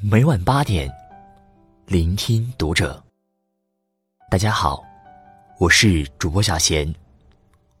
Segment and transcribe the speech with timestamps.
[0.00, 0.88] 每晚八点，
[1.84, 3.02] 聆听读者。
[4.30, 4.80] 大家好，
[5.58, 6.94] 我是主播小贤，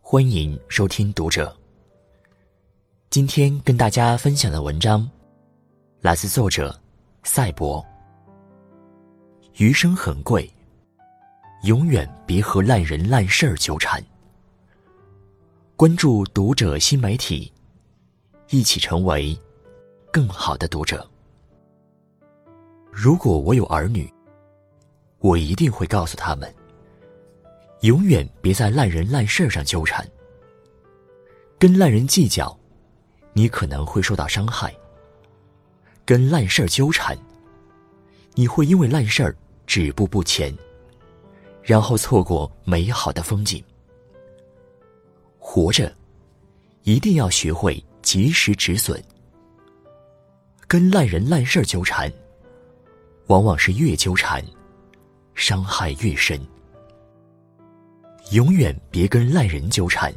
[0.00, 1.56] 欢迎收听读者。
[3.08, 5.08] 今天跟大家分享的文章，
[6.00, 6.76] 来自作者
[7.22, 7.86] 赛博。
[9.58, 10.52] 余生很贵，
[11.62, 14.04] 永远别和烂人烂事儿纠缠。
[15.76, 17.52] 关注读者新媒体，
[18.50, 19.38] 一起成为
[20.12, 21.08] 更好的读者。
[23.00, 24.12] 如果我有儿女，
[25.20, 26.52] 我一定会告诉他们：
[27.82, 30.04] 永远别在烂人烂事上纠缠。
[31.60, 32.58] 跟烂人计较，
[33.34, 34.72] 你可能会受到伤害；
[36.04, 37.16] 跟烂事儿纠缠，
[38.34, 39.32] 你会因为烂事儿
[39.64, 40.52] 止步不前，
[41.62, 43.62] 然后错过美好的风景。
[45.38, 45.94] 活着，
[46.82, 49.00] 一定要学会及时止损。
[50.66, 52.12] 跟烂人烂事儿纠缠。
[53.28, 54.44] 往往是越纠缠，
[55.34, 56.40] 伤害越深。
[58.32, 60.12] 永远别跟烂人纠缠。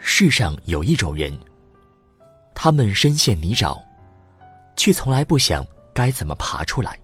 [0.00, 1.36] 世上有一种人，
[2.54, 3.80] 他们深陷泥沼，
[4.76, 6.98] 却从来不想该怎么爬出来，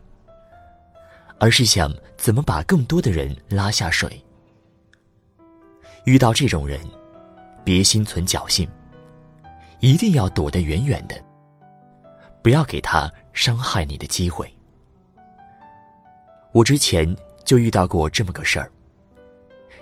[1.38, 4.20] 而是想怎么把更多的人拉下水。
[6.04, 6.80] 遇到这种人，
[7.64, 8.68] 别心存侥幸，
[9.80, 11.16] 一定要躲得远远的，
[12.42, 14.52] 不要给他伤害你的机会。
[16.56, 18.72] 我之前就遇到过这么个事儿，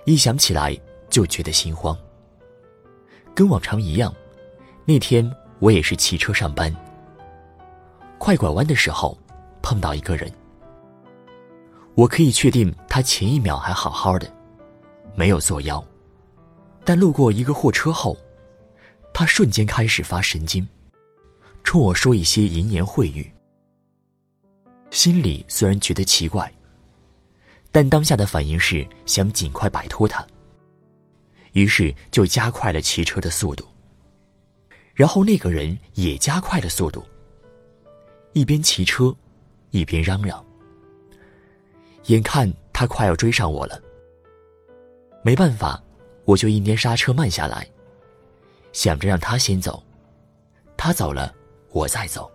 [0.07, 0.77] 一想起来
[1.09, 1.97] 就觉得心慌。
[3.33, 4.13] 跟往常一样，
[4.85, 6.75] 那天我也是骑车上班，
[8.19, 9.17] 快拐弯的时候
[9.63, 10.29] 碰到一个人。
[11.95, 14.29] 我可以确定他前一秒还好好的，
[15.15, 15.81] 没有作妖，
[16.85, 18.17] 但路过一个货车后，
[19.13, 20.67] 他瞬间开始发神经，
[21.63, 23.33] 冲我说一些淫言秽语。
[24.91, 26.53] 心里虽然觉得奇怪。
[27.75, 30.25] 但当下的反应是想尽快摆脱他，
[31.55, 33.67] 于是就加快了骑车的速度。
[34.95, 37.05] 然后那个人也加快了速度，
[38.33, 39.13] 一边骑车，
[39.71, 40.43] 一边嚷嚷。
[42.05, 43.83] 眼看他快要追上我了，
[45.25, 45.83] 没办法，
[46.27, 47.69] 我就一捏刹车慢下来，
[48.73, 49.83] 想着让他先走，
[50.77, 51.35] 他走了，
[51.73, 52.31] 我再走。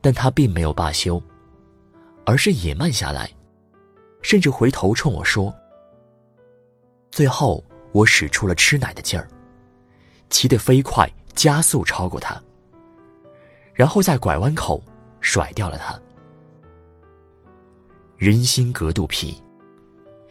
[0.00, 1.22] 但他并没有罢休，
[2.24, 3.30] 而是也慢下来。
[4.22, 5.54] 甚至回头冲我说
[7.10, 9.28] ：“最后，我使出了吃奶的劲儿，
[10.30, 12.40] 骑得飞快，加速超过他，
[13.74, 14.82] 然后在拐弯口
[15.20, 16.00] 甩掉了他。
[18.16, 19.42] 人心隔肚皮，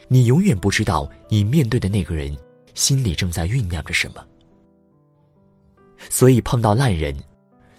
[0.08, 2.35] 你永远不知道你面对的那个人
[2.73, 4.25] 心里正在酝酿着什么。
[6.09, 7.16] 所以，碰到烂人，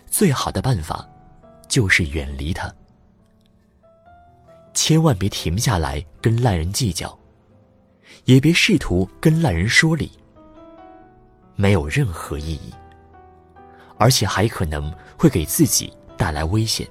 [0.06, 1.08] 最好的办法
[1.68, 2.72] 就是远离他。”
[4.74, 7.18] 千万别停下来跟烂人计较，
[8.24, 10.10] 也别试图跟烂人说理，
[11.56, 12.72] 没有任何意义，
[13.98, 16.86] 而且还可能会给自己带来危险。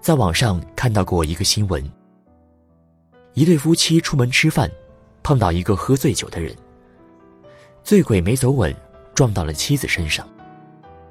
[0.00, 1.84] 在网上看到过一个新闻：
[3.34, 4.70] 一对夫妻出门吃饭，
[5.22, 6.54] 碰到一个喝醉酒的人，
[7.82, 8.74] 醉鬼没走稳，
[9.14, 10.26] 撞到了妻子身上。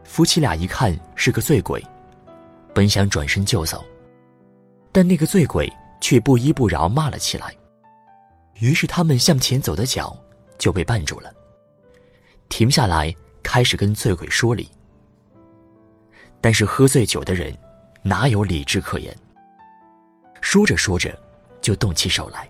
[0.04, 1.84] 夫妻俩一看是个醉鬼，
[2.74, 3.84] 本想转身就走。
[4.96, 5.70] 但那个醉鬼
[6.00, 7.54] 却不依不饶，骂了起来。
[8.62, 10.18] 于是他们向前走的脚
[10.58, 11.36] 就被绊住了，
[12.48, 13.14] 停下来
[13.44, 14.72] 开始跟醉鬼说理。
[16.40, 17.54] 但是喝醉酒的人
[18.04, 19.14] 哪有理智可言？
[20.40, 21.14] 说着说着
[21.60, 22.50] 就动起手来。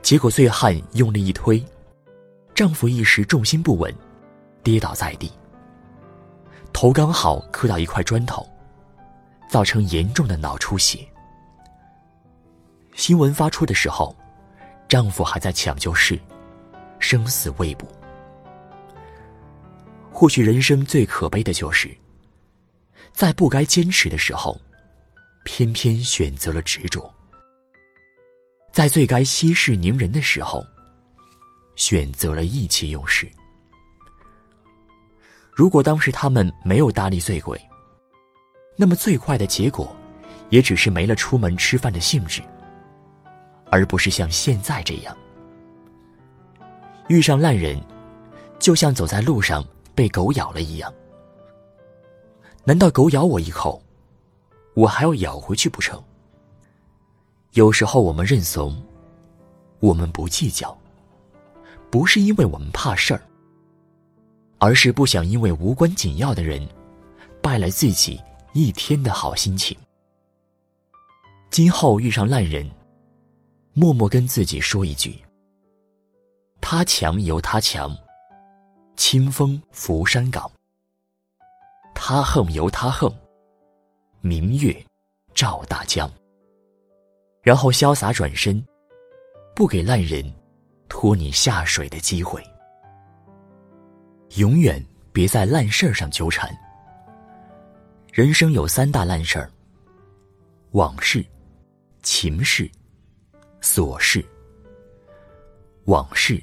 [0.00, 1.62] 结果醉汉用力一推，
[2.54, 3.94] 丈夫一时重心不稳，
[4.62, 5.30] 跌倒在地，
[6.72, 8.48] 头刚好磕到一块砖头。
[9.50, 11.04] 造成严重的脑出血。
[12.94, 14.16] 新闻发出的时候，
[14.88, 16.16] 丈夫还在抢救室，
[17.00, 17.86] 生死未卜。
[20.12, 21.90] 或许人生最可悲的就是，
[23.12, 24.60] 在不该坚持的时候，
[25.44, 27.12] 偏偏选择了执着；
[28.70, 30.64] 在最该息事宁人的时候，
[31.74, 33.28] 选择了意气用事。
[35.52, 37.60] 如果当时他们没有搭理醉鬼，
[38.76, 39.94] 那么最坏的结果，
[40.48, 42.42] 也只是没了出门吃饭的兴致，
[43.70, 45.16] 而不是像现在这样，
[47.08, 47.78] 遇上烂人，
[48.58, 49.64] 就像走在路上
[49.94, 50.92] 被狗咬了一样。
[52.64, 53.82] 难道狗咬我一口，
[54.74, 56.02] 我还要咬回去不成？
[57.52, 58.80] 有时候我们认怂，
[59.80, 60.76] 我们不计较，
[61.90, 63.20] 不是因为我们怕事儿，
[64.58, 66.66] 而是不想因为无关紧要的人。
[67.42, 68.20] 败了自己
[68.52, 69.76] 一天的好心情。
[71.50, 72.68] 今后遇上烂人，
[73.72, 75.18] 默默跟自己说一句
[76.60, 77.96] ：“他强由他强，
[78.96, 80.50] 清风拂山岗；
[81.94, 83.12] 他横由他横，
[84.20, 84.76] 明月
[85.34, 86.10] 照大江。”
[87.42, 88.62] 然后潇洒转身，
[89.54, 90.24] 不给烂人
[90.88, 92.44] 拖你下水的机会。
[94.36, 96.54] 永远别在烂事儿上纠缠。
[98.12, 99.48] 人生有三大烂事儿：
[100.72, 101.24] 往事、
[102.02, 102.68] 情事、
[103.62, 104.24] 琐事。
[105.84, 106.42] 往事，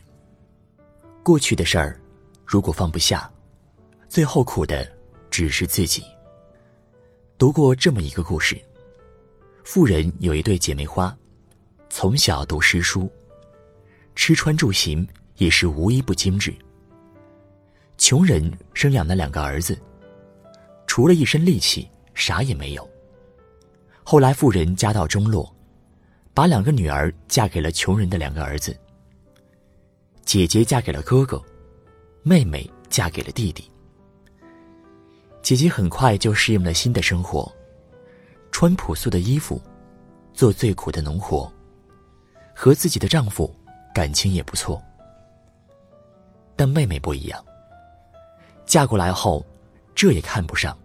[1.24, 2.00] 过去的事儿，
[2.46, 3.30] 如果放不下，
[4.08, 4.90] 最后苦的
[5.30, 6.06] 只是自己。
[7.38, 8.58] 读过这么一个故事：
[9.66, 11.16] 富人有一对姐妹花，
[11.90, 13.12] 从小读诗书，
[14.16, 15.06] 吃穿住行
[15.36, 16.56] 也是无一不精致。
[17.98, 19.78] 穷人生养了两个儿子，
[20.98, 22.90] 除了一身力气，啥也没有。
[24.04, 25.56] 后来富人家道中落，
[26.34, 28.76] 把两个女儿嫁给了穷人的两个儿子。
[30.26, 31.40] 姐姐嫁给了哥哥，
[32.24, 33.72] 妹妹嫁给了弟弟。
[35.44, 37.48] 姐姐很快就适应了新的生活，
[38.50, 39.62] 穿朴素的衣服，
[40.34, 41.54] 做最苦的农活，
[42.56, 43.56] 和自己的丈夫
[43.94, 44.82] 感情也不错。
[46.56, 47.46] 但妹妹不一样。
[48.66, 49.46] 嫁过来后，
[49.94, 50.76] 这也看不上，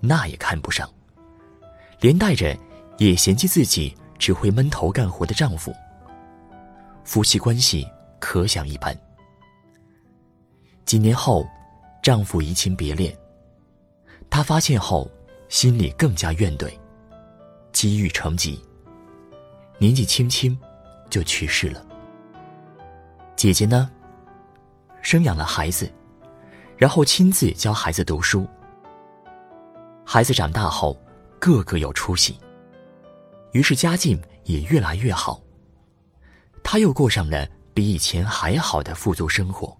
[0.00, 0.88] 那也看不上，
[2.00, 2.56] 连带着
[2.98, 5.74] 也嫌弃自己只会闷头干活的丈夫。
[7.04, 7.86] 夫妻关系
[8.18, 8.96] 可想一般。
[10.84, 11.46] 几年后，
[12.02, 13.16] 丈夫移情别恋，
[14.30, 15.10] 她发现后，
[15.48, 16.70] 心里更加怨怼，
[17.72, 18.62] 积郁成疾，
[19.78, 20.56] 年纪轻轻
[21.10, 21.84] 就去世了。
[23.34, 23.90] 姐姐呢，
[25.02, 25.90] 生养了孩子。
[26.78, 28.46] 然后亲自教孩子读书。
[30.08, 30.96] 孩子长大后，
[31.40, 32.38] 个个有出息，
[33.50, 35.42] 于是家境也越来越好。
[36.62, 37.44] 她又过上了
[37.74, 39.76] 比以前还好的富足生活。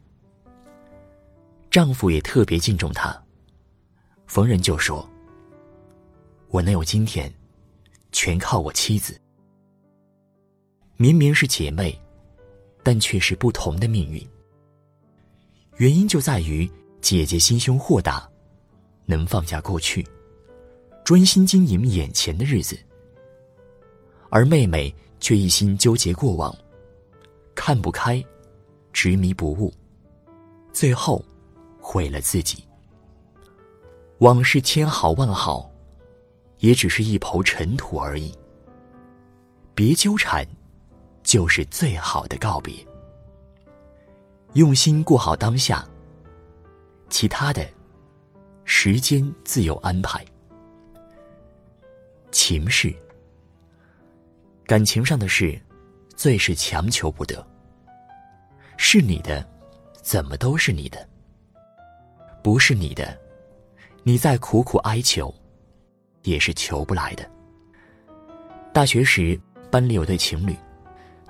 [1.70, 3.16] 丈夫也特别敬重她，
[4.26, 5.08] 逢人就说
[6.50, 7.32] ：“我能有今天，
[8.10, 9.18] 全靠我妻子。”
[10.98, 11.96] 明明是姐妹，
[12.82, 14.28] 但却是不同的命运。
[15.76, 16.68] 原因就在于。
[17.02, 18.28] 姐姐心胸豁达，
[19.04, 20.04] 能放下过去，
[21.06, 22.74] 专心经营眼前的日子；
[24.28, 26.52] 而妹妹却一心纠结过往，
[27.54, 28.20] 看不开，
[28.92, 29.72] 执迷不悟，
[30.72, 31.24] 最后
[31.78, 32.64] 毁了自己。
[34.18, 35.70] 往事千好万好，
[36.58, 38.34] 也只是一抔尘土而已。
[39.76, 40.44] 别纠缠，
[41.22, 42.74] 就是最好的告别。
[44.54, 45.88] 用心过好当下。
[47.08, 47.64] 其他的，
[48.64, 50.26] 时间自有安排。
[52.30, 52.94] 情事，
[54.66, 55.58] 感情上的事，
[56.14, 57.46] 最是强求不得。
[58.76, 59.46] 是你的，
[60.02, 60.98] 怎么都是你的；
[62.42, 63.18] 不是你的，
[64.02, 65.34] 你再苦苦哀求，
[66.22, 67.28] 也是求不来的。
[68.72, 69.40] 大学时，
[69.70, 70.54] 班里有对情侣，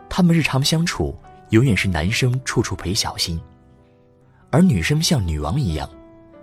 [0.09, 1.17] 他们日常相处，
[1.51, 3.41] 永远是男生处处陪小心。
[4.51, 5.89] 而女生像女王一样，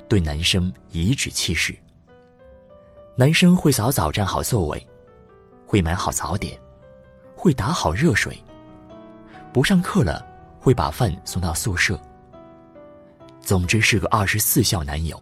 [0.08, 1.76] 对男生颐指气使。
[3.16, 4.88] 男生会早早站好座位，
[5.68, 6.60] 会买好早点，
[7.36, 8.36] 会打好热水。
[9.54, 10.26] 不上课了，
[10.60, 12.00] 会把饭送到宿舍。
[13.40, 15.22] 总之是个二十四孝男友。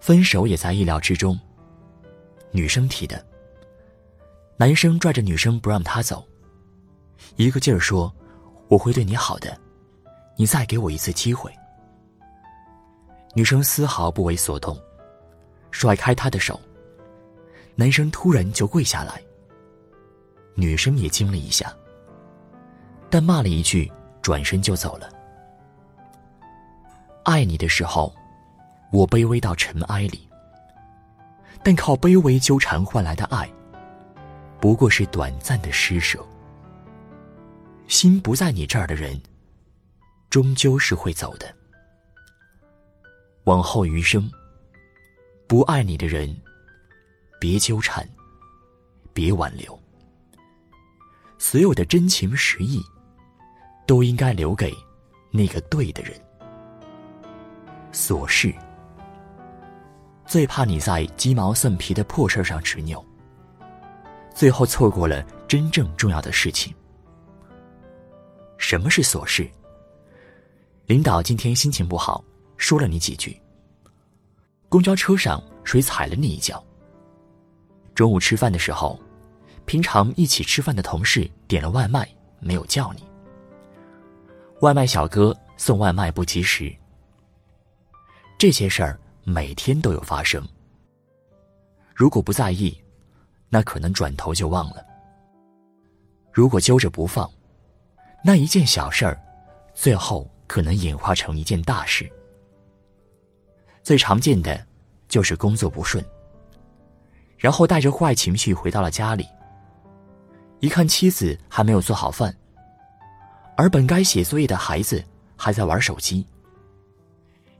[0.00, 1.38] 分手也在意料之中。
[2.52, 3.22] 女生提的。
[4.56, 6.26] 男生拽着女生不让她走，
[7.36, 8.10] 一个劲儿说
[8.68, 9.54] ：“我会对你好的。”
[10.36, 11.52] 你再给我一次机会。
[13.34, 14.78] 女生丝毫不为所动，
[15.72, 16.60] 甩开他的手。
[17.74, 19.20] 男生突然就跪下来。
[20.54, 21.74] 女生也惊了一下，
[23.10, 25.10] 但骂了一句，转身就走了。
[27.24, 28.14] 爱你的时候，
[28.92, 30.28] 我卑微到尘埃里，
[31.64, 33.50] 但靠卑微纠缠换来的爱，
[34.60, 36.24] 不过是短暂的施舍。
[37.88, 39.20] 心不在你这儿的人。
[40.30, 41.54] 终究是会走的。
[43.44, 44.32] 往后余生，
[45.52, 46.34] 不爱你的人，
[47.38, 48.08] 别纠缠，
[49.12, 49.78] 别挽留。
[51.36, 52.82] 所有的真情实意，
[53.86, 54.74] 都应该留给
[55.30, 56.18] 那个对的人。
[57.92, 58.50] 琐事，
[60.24, 63.04] 最怕你在鸡毛蒜皮的破事上执拗，
[64.34, 66.74] 最后错过了真正重要的事情。
[68.56, 69.46] 什么是琐事？
[70.86, 72.24] 领导今天心情不好，
[72.56, 73.38] 说了你几句。
[74.72, 76.64] 公交车上谁踩了你一脚？
[77.94, 78.98] 中午吃饭的时候，
[79.66, 82.08] 平常一起吃饭的同事点了外卖
[82.40, 83.04] 没有叫你。
[84.60, 86.74] 外卖小哥送外卖不及时。
[88.38, 90.42] 这些事儿每天都有发生。
[91.94, 92.74] 如果不在意，
[93.50, 94.82] 那可能转头就忘了；
[96.32, 97.30] 如果揪着不放，
[98.24, 99.22] 那一件小事儿，
[99.74, 102.10] 最后可能演化成一件大事。
[103.82, 104.66] 最常见的，
[105.08, 106.04] 就是工作不顺，
[107.36, 109.26] 然后带着坏情绪回到了家里。
[110.60, 112.34] 一看妻子还没有做好饭，
[113.56, 115.02] 而本该写作业的孩子
[115.36, 116.24] 还在玩手机，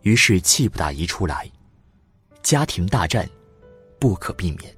[0.02, 1.50] 于是气不打一处来，
[2.42, 3.28] 家庭大战
[3.98, 4.74] 不可避免。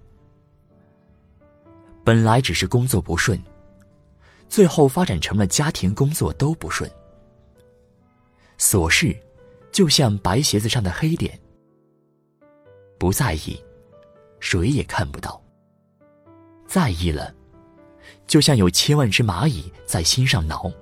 [2.02, 3.38] 本来只是工作不顺。
[4.46, 6.88] 最后发展成了家庭、工作都不顺，
[8.56, 9.16] 琐事
[9.74, 11.36] 就像白鞋子上的黑点，
[12.96, 13.60] 不在意，
[14.38, 15.42] 谁也看不到；
[16.64, 17.34] 在意了，
[18.24, 20.72] 就像有千万只蚂蚁在心上挠，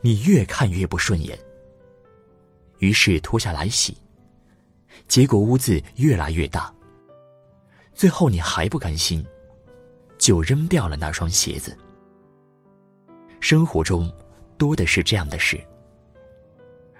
[0.00, 1.38] 你越看越不顺眼。
[2.80, 3.96] 于是脱下来洗，
[5.06, 6.74] 结果污渍越来越大，
[7.94, 9.24] 最后你还不甘心，
[10.18, 11.78] 就扔掉了那双鞋子。
[13.38, 14.12] 生活中，
[14.56, 15.64] 多的是这样的事。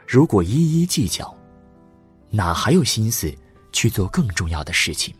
[0.08, 1.36] 如果一一计较，
[2.30, 3.30] 哪还有心思
[3.72, 5.14] 去做更重要的事情？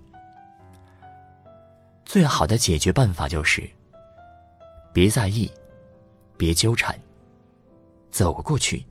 [2.07, 3.68] 最好的解决办法就是：
[4.90, 5.52] 别在意，
[6.38, 6.99] 别纠缠，
[8.11, 8.83] 走过去。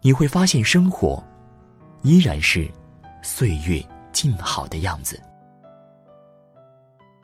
[0.00, 1.22] 你会发现，生活
[2.02, 2.68] 依然是
[3.22, 5.22] 岁月静好的样子。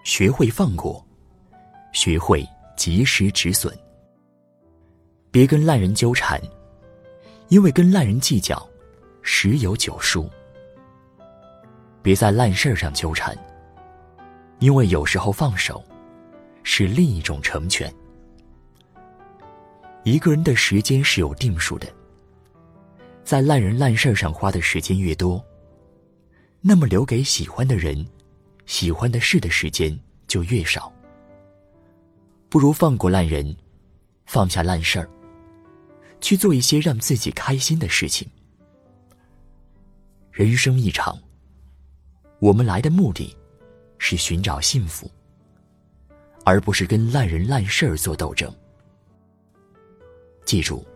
[0.04, 1.04] 学会放过，
[1.92, 2.48] 学会。
[2.76, 3.76] 及时止损，
[5.32, 6.40] 别跟烂人纠缠，
[7.48, 8.68] 因为跟烂人计较，
[9.22, 10.28] 十有九输。
[12.02, 13.36] 别在烂事儿上纠缠，
[14.58, 15.82] 因为有时候放手，
[16.62, 17.92] 是另一种成全。
[20.04, 21.86] 一个人的时间是有定数的，
[23.24, 25.44] 在烂人烂事上花的时间越多，
[26.60, 28.06] 那么留给喜欢的人、
[28.64, 30.92] 喜欢的事的时间就越少。
[32.48, 33.54] 不如放过烂人，
[34.24, 35.10] 放下烂事儿，
[36.20, 38.28] 去做一些让自己开心的事情。
[40.30, 41.18] 人生一场，
[42.38, 43.37] 我们来的目的，
[43.98, 45.10] 是寻找幸福，
[46.44, 48.52] 而不是跟烂人烂事儿做斗争。
[50.44, 50.87] 记住，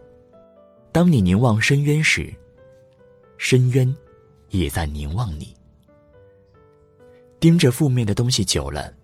[0.93, 2.33] 当你凝望深渊时，
[3.37, 3.95] 深渊
[4.50, 5.55] 也在凝望你。
[7.41, 8.95] 盯着负面的东西久了，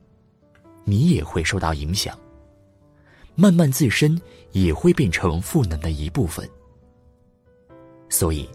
[0.85, 2.17] 你也会受到影响。
[3.41, 6.45] 慢慢，自身也会变成赋能的一部分。
[8.09, 8.49] 所以，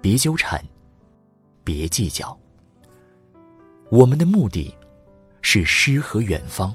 [0.00, 0.64] 别纠缠，
[1.62, 2.34] 别计较。
[3.90, 4.74] 我们的目的，
[5.42, 6.74] 是诗和远方，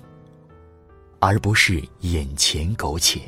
[1.17, 3.19] 而不是眼前苟且。